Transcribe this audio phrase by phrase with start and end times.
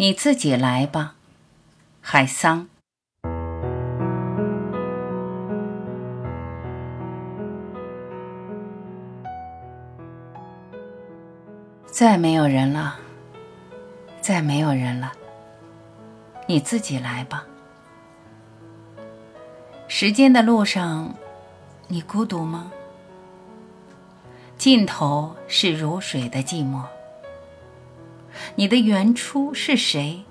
[0.00, 1.16] 你自己来吧，
[2.00, 2.68] 海桑。
[11.86, 13.00] 再没有人了，
[14.20, 15.10] 再没有人了，
[16.46, 17.44] 你自己来吧。
[19.88, 21.12] 时间的路上，
[21.88, 22.70] 你孤独吗？
[24.56, 26.84] 尽头是如水的寂寞。
[28.56, 30.24] 你的原初是谁？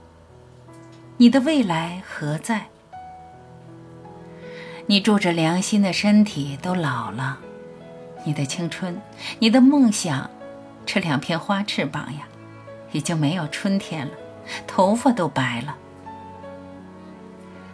[1.18, 2.68] 你的未来何在？
[4.86, 7.40] 你住着良心的身体都老了，
[8.24, 9.02] 你的青春，
[9.40, 10.30] 你的梦想，
[10.86, 12.22] 这两片花翅膀呀，
[12.92, 14.14] 已经没有春天了，
[14.66, 15.76] 头发都白了。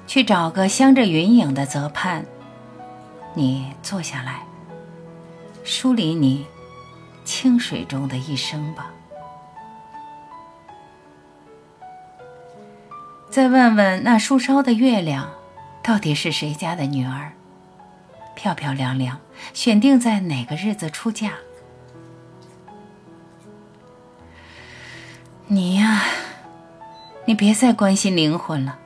[0.07, 2.25] 去找个镶着云影的泽畔，
[3.35, 4.43] 你坐下来，
[5.63, 6.45] 梳理你
[7.23, 8.91] 清水中的一生吧。
[13.33, 15.33] 再问问那树梢的月亮，
[15.81, 17.31] 到底是谁家的女儿？
[18.35, 19.19] 漂漂亮亮，
[19.55, 21.31] 选定在哪个日子出嫁？
[25.47, 26.03] 你呀，
[27.25, 28.77] 你别再关心灵魂了，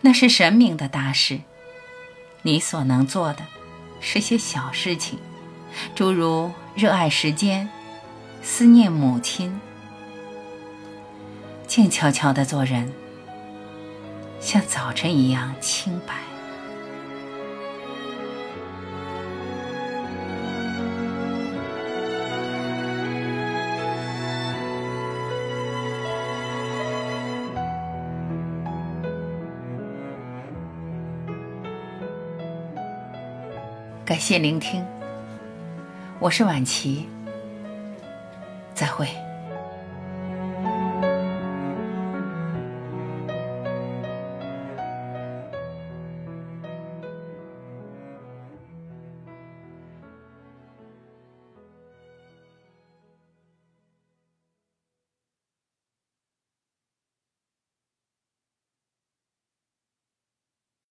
[0.00, 1.40] 那是神明的大事。
[2.40, 3.42] 你所能做的，
[4.00, 5.18] 是些小事情，
[5.94, 7.68] 诸如热爱时间，
[8.40, 9.60] 思念母亲，
[11.66, 12.90] 静悄悄的做人。
[14.40, 16.14] 像早晨一样清白。
[34.04, 34.82] 感谢聆听，
[36.18, 37.06] 我是晚琪，
[38.74, 39.27] 再会。